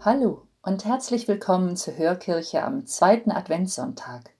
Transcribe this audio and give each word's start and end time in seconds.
Hallo 0.00 0.46
und 0.62 0.84
herzlich 0.84 1.26
willkommen 1.26 1.76
zur 1.76 1.96
Hörkirche 1.96 2.62
am 2.62 2.86
zweiten 2.86 3.32
Adventssonntag. 3.32 4.30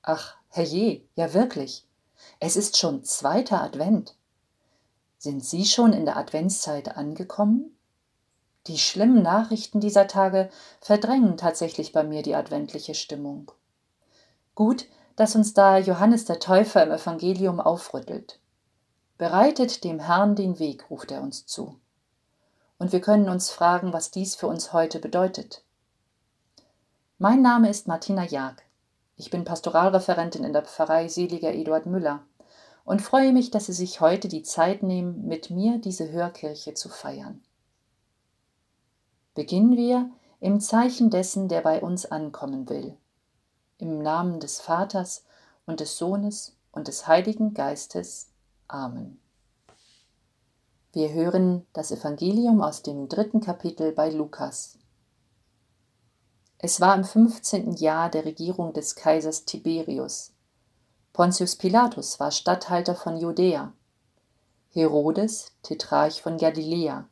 Ach, 0.00 0.36
herrje, 0.48 1.02
ja 1.14 1.34
wirklich, 1.34 1.86
es 2.40 2.56
ist 2.56 2.78
schon 2.78 3.04
zweiter 3.04 3.62
Advent. 3.62 4.16
Sind 5.18 5.44
Sie 5.44 5.66
schon 5.66 5.92
in 5.92 6.06
der 6.06 6.16
Adventszeit 6.16 6.96
angekommen? 6.96 7.76
Die 8.66 8.78
schlimmen 8.78 9.20
Nachrichten 9.20 9.78
dieser 9.80 10.06
Tage 10.06 10.48
verdrängen 10.80 11.36
tatsächlich 11.36 11.92
bei 11.92 12.02
mir 12.02 12.22
die 12.22 12.34
adventliche 12.34 12.94
Stimmung. 12.94 13.52
Gut, 14.54 14.86
dass 15.16 15.36
uns 15.36 15.52
da 15.52 15.76
Johannes 15.76 16.24
der 16.24 16.40
Täufer 16.40 16.82
im 16.82 16.92
Evangelium 16.92 17.60
aufrüttelt. 17.60 18.40
Bereitet 19.18 19.84
dem 19.84 20.00
Herrn 20.00 20.34
den 20.34 20.58
Weg, 20.58 20.88
ruft 20.88 21.10
er 21.10 21.20
uns 21.20 21.44
zu 21.44 21.78
und 22.78 22.92
wir 22.92 23.00
können 23.00 23.28
uns 23.28 23.50
fragen, 23.50 23.92
was 23.92 24.10
dies 24.10 24.34
für 24.34 24.46
uns 24.46 24.72
heute 24.72 24.98
bedeutet. 24.98 25.62
Mein 27.18 27.42
Name 27.42 27.70
ist 27.70 27.88
Martina 27.88 28.24
Jag. 28.24 28.56
Ich 29.16 29.30
bin 29.30 29.44
Pastoralreferentin 29.44 30.44
in 30.44 30.52
der 30.52 30.62
Pfarrei 30.62 31.08
Seliger 31.08 31.54
Eduard 31.54 31.86
Müller 31.86 32.22
und 32.84 33.00
freue 33.00 33.32
mich, 33.32 33.50
dass 33.50 33.66
Sie 33.66 33.72
sich 33.72 34.00
heute 34.00 34.28
die 34.28 34.42
Zeit 34.42 34.82
nehmen, 34.82 35.26
mit 35.26 35.50
mir 35.50 35.78
diese 35.78 36.10
Hörkirche 36.10 36.74
zu 36.74 36.88
feiern. 36.88 37.42
Beginnen 39.34 39.76
wir 39.76 40.10
im 40.40 40.60
Zeichen 40.60 41.10
dessen, 41.10 41.48
der 41.48 41.62
bei 41.62 41.80
uns 41.80 42.06
ankommen 42.06 42.68
will. 42.68 42.96
Im 43.78 44.02
Namen 44.02 44.38
des 44.38 44.60
Vaters 44.60 45.24
und 45.64 45.80
des 45.80 45.98
Sohnes 45.98 46.56
und 46.72 46.88
des 46.88 47.06
Heiligen 47.06 47.54
Geistes. 47.54 48.28
Amen. 48.68 49.18
Wir 50.96 51.12
hören 51.12 51.66
das 51.74 51.90
Evangelium 51.90 52.62
aus 52.62 52.80
dem 52.80 53.06
dritten 53.10 53.42
Kapitel 53.42 53.92
bei 53.92 54.08
Lukas. 54.08 54.78
Es 56.56 56.80
war 56.80 56.94
im 56.94 57.04
15. 57.04 57.72
Jahr 57.72 58.08
der 58.08 58.24
Regierung 58.24 58.72
des 58.72 58.94
Kaisers 58.94 59.44
Tiberius. 59.44 60.32
Pontius 61.12 61.56
Pilatus 61.56 62.18
war 62.18 62.30
Statthalter 62.30 62.94
von 62.94 63.18
Judäa. 63.18 63.74
Herodes, 64.70 65.52
Tetrarch 65.62 66.22
von 66.22 66.38
Galiläa. 66.38 67.06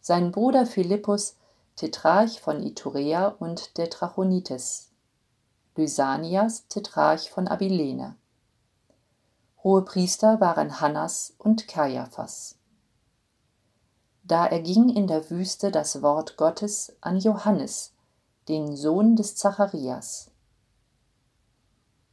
Sein 0.00 0.32
Bruder 0.32 0.66
Philippus, 0.66 1.36
Tetrarch 1.76 2.40
von 2.40 2.60
Iturea 2.60 3.28
und 3.38 3.78
der 3.78 3.88
Trachonitis. 3.88 4.90
Lysanias, 5.76 6.66
Tetrarch 6.66 7.30
von 7.30 7.46
Abilene. 7.46 8.16
Hohepriester 9.62 10.40
waren 10.40 10.80
Hannas 10.80 11.34
und 11.38 11.68
Kaiaphas. 11.68 12.56
Da 14.28 14.44
erging 14.44 14.88
in 14.88 15.06
der 15.06 15.30
Wüste 15.30 15.70
das 15.70 16.02
Wort 16.02 16.36
Gottes 16.36 16.96
an 17.00 17.18
Johannes, 17.18 17.92
den 18.48 18.74
Sohn 18.76 19.14
des 19.14 19.36
Zacharias. 19.36 20.32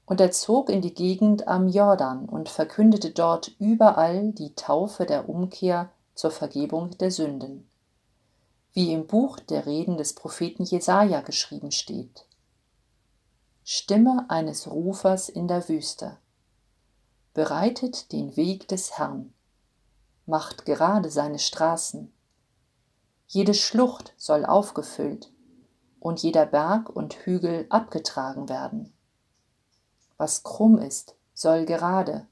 Und 0.06 0.22
er 0.22 0.29
zog 0.29 0.69
in 0.69 0.84
die 0.84 0.94
Gegend 0.94 1.47
am 1.47 1.68
Jordan 1.68 2.29
und 2.29 2.50
verkündete 2.50 3.09
dort 3.09 3.56
überall 3.57 4.31
die 4.31 4.53
Taufe 4.53 5.07
der 5.07 5.28
Umkehr 5.28 5.90
zur 6.13 6.29
Vergebung 6.29 6.96
der 7.00 7.09
Sünden, 7.09 7.68
wie 8.74 8.94
im 8.94 9.07
Buch 9.07 9.40
der 9.40 9.66
Reden 9.66 9.97
des 9.97 10.13
Propheten 10.13 10.66
Jesaja 10.66 11.22
geschrieben 11.22 11.72
steht. 11.72 12.28
Stimme 13.63 14.25
eines 14.28 14.69
Rufers 14.69 15.30
in 15.30 15.47
der 15.47 15.68
Wüste. 15.68 16.18
Bereitet 17.34 18.12
den 18.12 18.35
Weg 18.35 18.68
des 18.68 19.00
Herrn 19.00 19.32
macht 20.25 20.66
gerade 20.66 21.09
seine 21.09 21.39
Straßen. 21.39 22.13
Jede 23.28 23.53
Schlucht 23.53 24.13
soll 24.17 24.45
aufgefüllt 24.45 25.31
und 26.00 26.22
jeder 26.22 26.45
Berg 26.45 26.89
und 26.89 27.13
Hügel 27.25 27.66
abgetragen 27.69 28.50
werden. 28.50 28.94
Was 30.17 30.44
krumm 30.44 30.78
ist, 30.78 31.16
soll 31.33 31.66
gerade, 31.66 32.28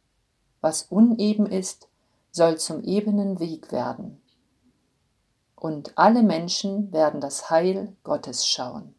was 0.61 0.83
uneben 0.83 1.45
ist, 1.45 1.87
soll 2.31 2.57
zum 2.57 2.83
ebenen 2.83 3.39
Weg 3.39 3.71
werden. 3.71 4.21
Und 5.55 5.97
alle 5.97 6.23
Menschen 6.23 6.91
werden 6.91 7.21
das 7.21 7.49
Heil 7.49 7.95
Gottes 8.03 8.47
schauen. 8.47 8.95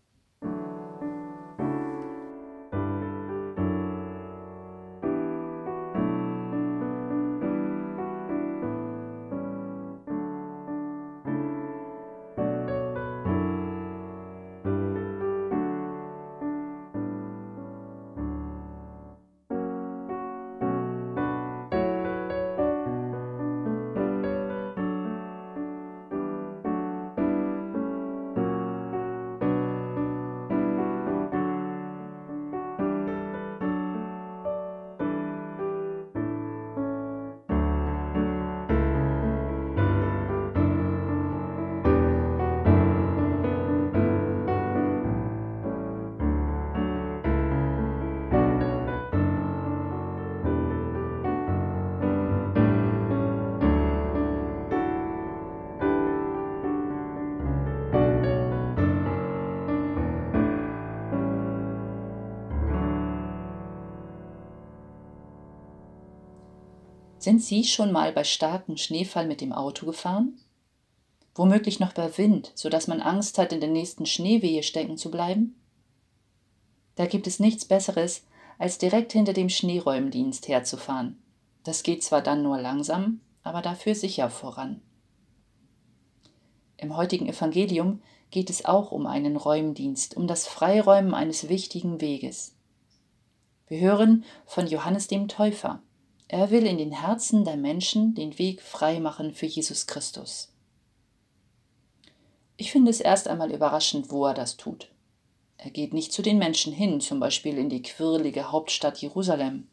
Sind 67.22 67.40
Sie 67.40 67.62
schon 67.62 67.92
mal 67.92 68.10
bei 68.10 68.24
starkem 68.24 68.76
Schneefall 68.76 69.28
mit 69.28 69.40
dem 69.40 69.52
Auto 69.52 69.86
gefahren? 69.86 70.40
Womöglich 71.36 71.78
noch 71.78 71.92
bei 71.92 72.18
Wind, 72.18 72.50
sodass 72.56 72.88
man 72.88 73.00
Angst 73.00 73.38
hat, 73.38 73.52
in 73.52 73.60
der 73.60 73.70
nächsten 73.70 74.06
Schneewehe 74.06 74.64
stecken 74.64 74.98
zu 74.98 75.08
bleiben? 75.08 75.54
Da 76.96 77.06
gibt 77.06 77.28
es 77.28 77.38
nichts 77.38 77.64
Besseres, 77.64 78.24
als 78.58 78.78
direkt 78.78 79.12
hinter 79.12 79.34
dem 79.34 79.50
Schneeräumdienst 79.50 80.48
herzufahren. 80.48 81.22
Das 81.62 81.84
geht 81.84 82.02
zwar 82.02 82.22
dann 82.22 82.42
nur 82.42 82.60
langsam, 82.60 83.20
aber 83.44 83.62
dafür 83.62 83.94
sicher 83.94 84.28
voran. 84.28 84.82
Im 86.76 86.96
heutigen 86.96 87.28
Evangelium 87.28 88.02
geht 88.32 88.50
es 88.50 88.64
auch 88.64 88.90
um 88.90 89.06
einen 89.06 89.36
Räumdienst, 89.36 90.16
um 90.16 90.26
das 90.26 90.48
Freiräumen 90.48 91.14
eines 91.14 91.48
wichtigen 91.48 92.00
Weges. 92.00 92.56
Wir 93.68 93.78
hören 93.78 94.24
von 94.44 94.66
Johannes 94.66 95.06
dem 95.06 95.28
Täufer. 95.28 95.80
Er 96.32 96.50
will 96.50 96.64
in 96.64 96.78
den 96.78 96.92
Herzen 96.92 97.44
der 97.44 97.58
Menschen 97.58 98.14
den 98.14 98.38
Weg 98.38 98.62
frei 98.62 99.00
machen 99.00 99.34
für 99.34 99.44
Jesus 99.44 99.86
Christus. 99.86 100.50
Ich 102.56 102.72
finde 102.72 102.90
es 102.90 103.02
erst 103.02 103.28
einmal 103.28 103.52
überraschend, 103.52 104.10
wo 104.10 104.24
er 104.24 104.32
das 104.32 104.56
tut. 104.56 104.88
Er 105.58 105.70
geht 105.70 105.92
nicht 105.92 106.10
zu 106.10 106.22
den 106.22 106.38
Menschen 106.38 106.72
hin, 106.72 107.02
zum 107.02 107.20
Beispiel 107.20 107.58
in 107.58 107.68
die 107.68 107.82
quirlige 107.82 108.50
Hauptstadt 108.50 108.96
Jerusalem. 108.96 109.68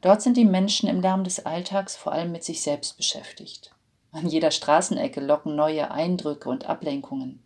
Dort 0.00 0.22
sind 0.22 0.36
die 0.36 0.44
Menschen 0.44 0.88
im 0.88 1.00
Lärm 1.00 1.22
des 1.22 1.46
Alltags 1.46 1.94
vor 1.94 2.10
allem 2.10 2.32
mit 2.32 2.42
sich 2.42 2.60
selbst 2.60 2.96
beschäftigt. 2.96 3.70
An 4.10 4.28
jeder 4.28 4.50
Straßenecke 4.50 5.20
locken 5.20 5.54
neue 5.54 5.88
Eindrücke 5.92 6.48
und 6.48 6.66
Ablenkungen. 6.66 7.43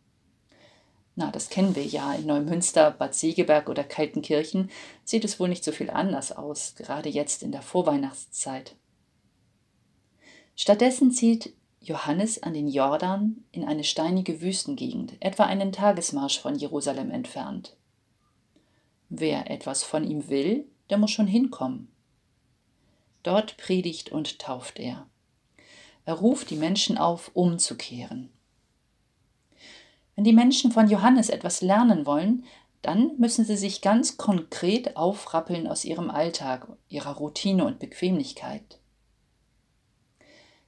Na, 1.19 1.33
das 1.33 1.49
kennen 1.49 1.75
wir 1.75 1.85
ja. 1.85 2.15
In 2.15 2.27
Neumünster, 2.27 2.93
Bad 2.93 3.13
Segeberg 3.13 3.69
oder 3.69 3.83
Kaltenkirchen 3.83 4.71
sieht 5.03 5.25
es 5.25 5.41
wohl 5.41 5.49
nicht 5.49 5.65
so 5.65 5.73
viel 5.73 5.91
anders 5.91 6.31
aus, 6.31 6.77
gerade 6.77 7.09
jetzt 7.09 7.43
in 7.43 7.51
der 7.51 7.61
Vorweihnachtszeit. 7.61 8.77
Stattdessen 10.55 11.11
zieht 11.11 11.55
Johannes 11.81 12.41
an 12.45 12.55
den 12.55 12.69
Jordan 12.69 13.45
in 13.51 13.65
eine 13.65 13.83
steinige 13.83 14.41
Wüstengegend, 14.41 15.15
etwa 15.19 15.43
einen 15.43 15.73
Tagesmarsch 15.73 16.39
von 16.39 16.55
Jerusalem 16.55 17.11
entfernt. 17.11 17.77
Wer 19.09 19.51
etwas 19.51 19.83
von 19.83 20.09
ihm 20.09 20.29
will, 20.29 20.69
der 20.89 20.99
muss 20.99 21.11
schon 21.11 21.27
hinkommen. 21.27 21.91
Dort 23.25 23.57
predigt 23.57 24.13
und 24.13 24.39
tauft 24.39 24.79
er. 24.79 25.09
Er 26.05 26.15
ruft 26.15 26.51
die 26.51 26.57
Menschen 26.57 26.97
auf, 26.97 27.33
umzukehren. 27.35 28.31
Wenn 30.19 30.25
die 30.25 30.33
Menschen 30.33 30.73
von 30.73 30.91
Johannes 30.91 31.29
etwas 31.29 31.61
lernen 31.61 32.05
wollen, 32.05 32.45
dann 32.83 33.17
müssen 33.19 33.45
sie 33.45 33.57
sich 33.57 33.83
ganz 33.83 34.17
konkret 34.17 34.97
aufrappeln 34.97 35.69
aus 35.69 35.85
ihrem 35.85 36.11
Alltag, 36.11 36.67
ihrer 36.89 37.19
Routine 37.19 37.65
und 37.65 37.79
Bequemlichkeit. 37.79 38.81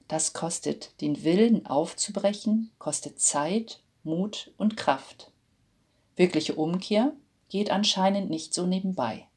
Das 0.07 0.31
kostet 0.31 1.01
den 1.01 1.25
Willen 1.25 1.65
aufzubrechen, 1.65 2.71
kostet 2.79 3.19
Zeit, 3.19 3.81
Mut 4.05 4.53
und 4.55 4.77
Kraft. 4.77 5.33
Wirkliche 6.15 6.55
Umkehr 6.55 7.11
geht 7.49 7.71
anscheinend 7.71 8.29
nicht 8.29 8.53
so 8.53 8.65
nebenbei. 8.65 9.27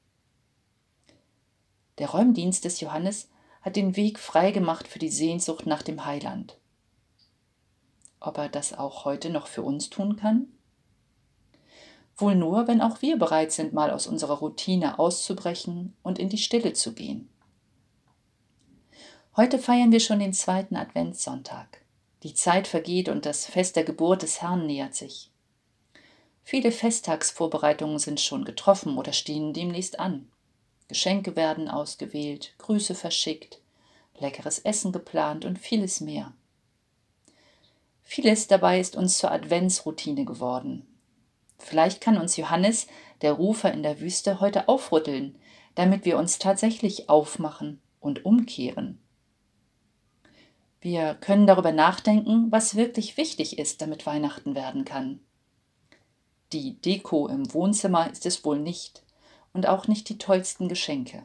Der 1.98 2.10
Räumdienst 2.10 2.64
des 2.64 2.78
Johannes 2.78 3.30
hat 3.62 3.74
den 3.74 3.96
Weg 3.96 4.20
freigemacht 4.20 4.86
für 4.86 5.00
die 5.00 5.10
Sehnsucht 5.10 5.66
nach 5.66 5.82
dem 5.82 6.04
Heiland. 6.04 6.56
Ob 8.24 8.38
er 8.38 8.48
das 8.48 8.72
auch 8.72 9.04
heute 9.04 9.28
noch 9.28 9.46
für 9.46 9.60
uns 9.60 9.90
tun 9.90 10.16
kann? 10.16 10.48
Wohl 12.16 12.34
nur, 12.34 12.66
wenn 12.66 12.80
auch 12.80 13.02
wir 13.02 13.18
bereit 13.18 13.52
sind, 13.52 13.74
mal 13.74 13.90
aus 13.90 14.06
unserer 14.06 14.38
Routine 14.38 14.98
auszubrechen 14.98 15.94
und 16.02 16.18
in 16.18 16.30
die 16.30 16.38
Stille 16.38 16.72
zu 16.72 16.94
gehen. 16.94 17.28
Heute 19.36 19.58
feiern 19.58 19.92
wir 19.92 20.00
schon 20.00 20.20
den 20.20 20.32
zweiten 20.32 20.76
Adventssonntag. 20.76 21.82
Die 22.22 22.32
Zeit 22.32 22.66
vergeht 22.66 23.10
und 23.10 23.26
das 23.26 23.44
Fest 23.44 23.76
der 23.76 23.84
Geburt 23.84 24.22
des 24.22 24.40
Herrn 24.40 24.64
nähert 24.64 24.94
sich. 24.94 25.30
Viele 26.42 26.72
Festtagsvorbereitungen 26.72 27.98
sind 27.98 28.20
schon 28.20 28.46
getroffen 28.46 28.96
oder 28.96 29.12
stehen 29.12 29.52
demnächst 29.52 29.98
an. 29.98 30.30
Geschenke 30.88 31.36
werden 31.36 31.68
ausgewählt, 31.68 32.54
Grüße 32.58 32.94
verschickt, 32.94 33.60
leckeres 34.18 34.60
Essen 34.60 34.92
geplant 34.92 35.44
und 35.44 35.58
vieles 35.58 36.00
mehr. 36.00 36.32
Vieles 38.04 38.46
dabei 38.46 38.78
ist 38.78 38.94
uns 38.94 39.18
zur 39.18 39.32
Adventsroutine 39.32 40.24
geworden. 40.24 40.86
Vielleicht 41.58 42.00
kann 42.00 42.18
uns 42.18 42.36
Johannes, 42.36 42.86
der 43.22 43.32
Rufer 43.32 43.72
in 43.72 43.82
der 43.82 44.00
Wüste, 44.00 44.40
heute 44.40 44.68
aufrütteln, 44.68 45.36
damit 45.74 46.04
wir 46.04 46.18
uns 46.18 46.38
tatsächlich 46.38 47.08
aufmachen 47.08 47.80
und 48.00 48.24
umkehren. 48.24 49.00
Wir 50.80 51.14
können 51.14 51.46
darüber 51.46 51.72
nachdenken, 51.72 52.52
was 52.52 52.76
wirklich 52.76 53.16
wichtig 53.16 53.58
ist, 53.58 53.80
damit 53.80 54.04
Weihnachten 54.04 54.54
werden 54.54 54.84
kann. 54.84 55.20
Die 56.52 56.78
Deko 56.78 57.26
im 57.26 57.52
Wohnzimmer 57.54 58.10
ist 58.10 58.26
es 58.26 58.44
wohl 58.44 58.60
nicht 58.60 59.02
und 59.54 59.66
auch 59.66 59.88
nicht 59.88 60.08
die 60.10 60.18
tollsten 60.18 60.68
Geschenke. 60.68 61.24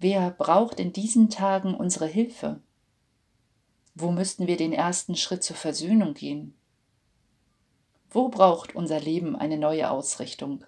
Wer 0.00 0.32
braucht 0.32 0.80
in 0.80 0.92
diesen 0.92 1.30
Tagen 1.30 1.74
unsere 1.74 2.06
Hilfe? 2.06 2.60
Wo 3.98 4.10
müssten 4.10 4.46
wir 4.46 4.58
den 4.58 4.74
ersten 4.74 5.16
Schritt 5.16 5.42
zur 5.42 5.56
Versöhnung 5.56 6.12
gehen? 6.12 6.54
Wo 8.10 8.28
braucht 8.28 8.76
unser 8.76 9.00
Leben 9.00 9.34
eine 9.36 9.56
neue 9.56 9.90
Ausrichtung? 9.90 10.62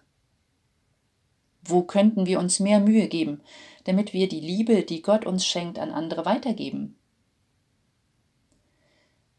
Wo 1.63 1.83
könnten 1.83 2.25
wir 2.25 2.39
uns 2.39 2.59
mehr 2.59 2.81
Mühe 2.81 3.07
geben, 3.07 3.43
damit 3.85 4.15
wir 4.15 4.31
die 4.31 4.41
Liebe, 4.41 4.83
die 4.83 5.03
Gott 5.03 5.27
uns 5.27 5.45
schenkt, 5.45 5.79
an 5.79 5.91
andere 5.91 6.25
weitergeben? 6.25 6.97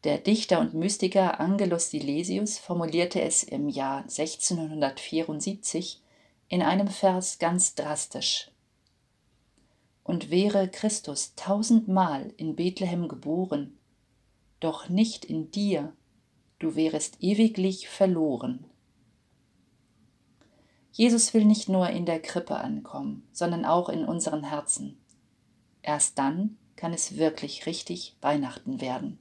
Der 0.04 0.18
Dichter 0.18 0.60
und 0.60 0.72
Mystiker 0.72 1.40
Angelus 1.40 1.90
Silesius 1.90 2.58
formulierte 2.58 3.20
es 3.20 3.42
im 3.42 3.68
Jahr 3.68 4.02
1674 4.02 6.00
in 6.48 6.62
einem 6.62 6.86
Vers 6.86 7.40
ganz 7.40 7.74
drastisch. 7.74 8.52
Und 10.04 10.30
wäre 10.30 10.68
Christus 10.68 11.34
tausendmal 11.34 12.32
in 12.36 12.54
Bethlehem 12.54 13.08
geboren, 13.08 13.76
doch 14.60 14.88
nicht 14.88 15.24
in 15.24 15.50
dir, 15.50 15.92
du 16.58 16.76
wärest 16.76 17.16
ewiglich 17.20 17.88
verloren. 17.88 18.64
Jesus 20.92 21.32
will 21.32 21.44
nicht 21.44 21.68
nur 21.68 21.88
in 21.88 22.04
der 22.04 22.20
Krippe 22.20 22.56
ankommen, 22.56 23.26
sondern 23.32 23.64
auch 23.64 23.88
in 23.88 24.04
unseren 24.04 24.44
Herzen. 24.44 25.00
Erst 25.82 26.18
dann 26.18 26.58
kann 26.76 26.92
es 26.92 27.16
wirklich 27.16 27.66
richtig 27.66 28.16
Weihnachten 28.20 28.80
werden. 28.80 29.18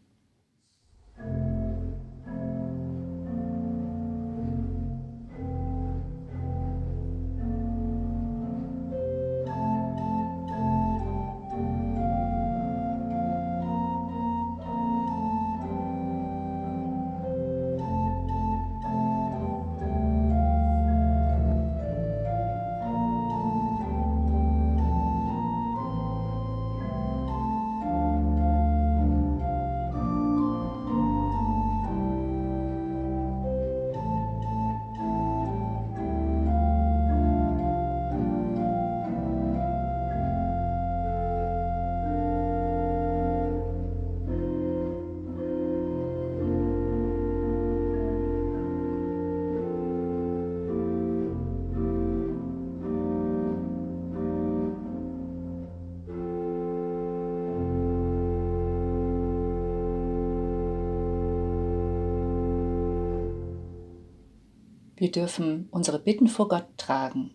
Wir 65.00 65.10
dürfen 65.10 65.70
unsere 65.72 65.98
Bitten 65.98 66.28
vor 66.28 66.50
Gott 66.50 66.66
tragen. 66.76 67.32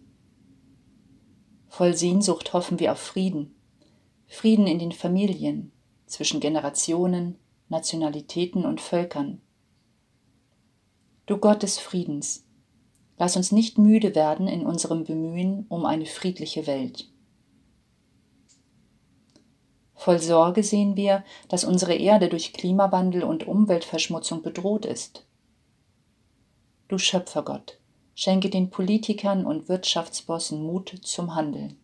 Voll 1.67 1.97
Sehnsucht 1.97 2.53
hoffen 2.53 2.79
wir 2.79 2.93
auf 2.93 2.99
Frieden. 2.99 3.55
Frieden 4.27 4.67
in 4.67 4.79
den 4.79 4.93
Familien, 4.93 5.73
zwischen 6.05 6.41
Generationen, 6.41 7.39
Nationalitäten 7.71 8.67
und 8.67 8.83
Völkern. 8.83 9.41
Du 11.25 11.39
Gott 11.39 11.63
des 11.63 11.79
Friedens, 11.79 12.45
lass 13.17 13.35
uns 13.35 13.51
nicht 13.51 13.79
müde 13.79 14.15
werden 14.15 14.47
in 14.47 14.67
unserem 14.67 15.05
Bemühen 15.05 15.65
um 15.71 15.87
eine 15.87 16.05
friedliche 16.05 16.67
Welt. 16.67 17.09
Voll 19.95 20.19
Sorge 20.19 20.63
sehen 20.63 20.97
wir, 20.97 21.25
dass 21.49 21.65
unsere 21.65 21.95
Erde 21.95 22.29
durch 22.29 22.53
Klimawandel 22.53 23.23
und 23.23 23.49
Umweltverschmutzung 23.49 24.43
bedroht 24.43 24.85
ist. 24.85 25.27
Du 26.87 26.99
Schöpfergott, 26.99 27.79
schenke 28.15 28.51
den 28.51 28.69
Politikern 28.69 29.47
und 29.47 29.69
Wirtschaftsbossen 29.69 30.63
Mut 30.63 30.95
zum 31.03 31.35
Handeln. 31.35 31.79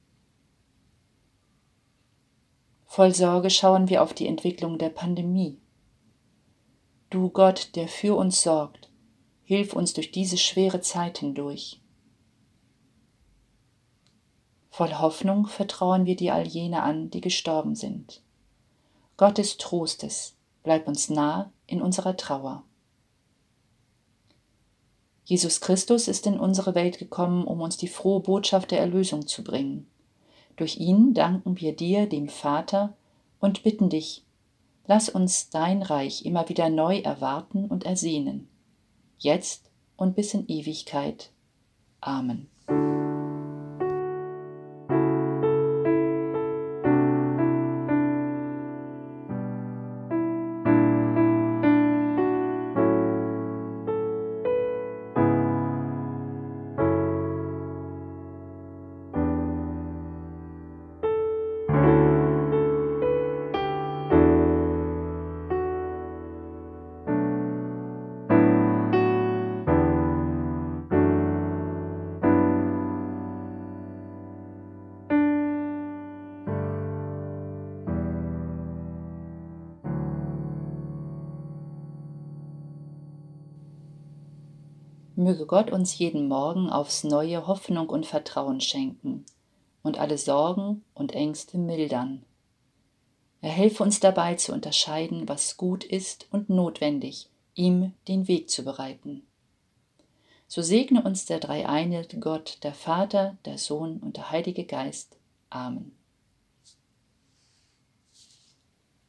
Voll 2.84 3.14
Sorge 3.14 3.50
schauen 3.50 3.88
wir 3.88 4.02
auf 4.02 4.12
die 4.12 4.26
Entwicklung 4.26 4.76
der 4.76 4.90
Pandemie. 4.90 5.58
Du 7.08 7.30
Gott, 7.30 7.74
der 7.76 7.88
für 7.88 8.14
uns 8.14 8.42
sorgt, 8.42 8.90
hilf 9.44 9.72
uns 9.72 9.94
durch 9.94 10.12
diese 10.12 10.36
schwere 10.36 10.80
Zeit 10.80 11.18
hindurch. 11.18 11.80
Voll 14.70 14.94
Hoffnung 14.94 15.46
vertrauen 15.46 16.04
wir 16.04 16.16
dir 16.16 16.34
all 16.34 16.46
jene 16.46 16.82
an, 16.82 17.10
die 17.10 17.20
gestorben 17.20 17.74
sind. 17.74 18.22
Gott 19.16 19.38
des 19.38 19.56
Trostes, 19.56 20.36
bleib 20.62 20.86
uns 20.86 21.10
nah 21.10 21.52
in 21.66 21.82
unserer 21.82 22.16
Trauer. 22.16 22.64
Jesus 25.30 25.60
Christus 25.60 26.08
ist 26.08 26.26
in 26.26 26.40
unsere 26.40 26.74
Welt 26.74 26.98
gekommen, 26.98 27.44
um 27.44 27.60
uns 27.60 27.76
die 27.76 27.86
frohe 27.86 28.18
Botschaft 28.18 28.72
der 28.72 28.80
Erlösung 28.80 29.28
zu 29.28 29.44
bringen. 29.44 29.86
Durch 30.56 30.78
ihn 30.78 31.14
danken 31.14 31.60
wir 31.60 31.72
dir, 31.72 32.08
dem 32.08 32.28
Vater, 32.28 32.94
und 33.38 33.62
bitten 33.62 33.90
dich, 33.90 34.24
lass 34.88 35.08
uns 35.08 35.48
dein 35.48 35.82
Reich 35.82 36.24
immer 36.24 36.48
wieder 36.48 36.68
neu 36.68 36.98
erwarten 36.98 37.66
und 37.66 37.84
ersehnen, 37.84 38.48
jetzt 39.18 39.70
und 39.96 40.16
bis 40.16 40.34
in 40.34 40.48
Ewigkeit. 40.48 41.30
Amen. 42.00 42.48
Möge 85.20 85.44
Gott 85.44 85.70
uns 85.70 85.98
jeden 85.98 86.28
Morgen 86.28 86.70
aufs 86.70 87.04
neue 87.04 87.46
Hoffnung 87.46 87.90
und 87.90 88.06
Vertrauen 88.06 88.62
schenken 88.62 89.26
und 89.82 89.98
alle 89.98 90.16
Sorgen 90.16 90.82
und 90.94 91.12
Ängste 91.12 91.58
mildern. 91.58 92.24
Er 93.42 93.50
helfe 93.50 93.82
uns 93.82 94.00
dabei 94.00 94.36
zu 94.36 94.54
unterscheiden, 94.54 95.28
was 95.28 95.58
gut 95.58 95.84
ist 95.84 96.26
und 96.30 96.48
notwendig, 96.48 97.28
ihm 97.54 97.92
den 98.08 98.28
Weg 98.28 98.48
zu 98.48 98.64
bereiten. 98.64 99.26
So 100.48 100.62
segne 100.62 101.02
uns 101.02 101.26
der 101.26 101.38
dreieine 101.38 102.06
Gott, 102.18 102.56
der 102.62 102.72
Vater, 102.72 103.36
der 103.44 103.58
Sohn 103.58 103.98
und 103.98 104.16
der 104.16 104.30
Heilige 104.30 104.64
Geist. 104.64 105.18
Amen. 105.50 105.92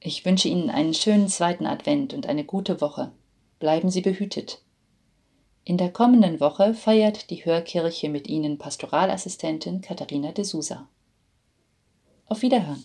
Ich 0.01 0.25
wünsche 0.25 0.49
Ihnen 0.49 0.69
einen 0.69 0.93
schönen 0.93 1.29
zweiten 1.29 1.65
Advent 1.65 2.13
und 2.13 2.25
eine 2.25 2.43
gute 2.43 2.81
Woche. 2.81 3.13
Bleiben 3.59 3.89
Sie 3.89 4.01
behütet. 4.01 4.61
In 5.71 5.77
der 5.77 5.89
kommenden 5.89 6.41
Woche 6.41 6.73
feiert 6.73 7.29
die 7.29 7.45
Hörkirche 7.45 8.09
mit 8.09 8.27
Ihnen 8.27 8.57
Pastoralassistentin 8.57 9.79
Katharina 9.79 10.33
de 10.33 10.43
Sousa. 10.43 10.89
Auf 12.25 12.41
Wiederhören. 12.41 12.83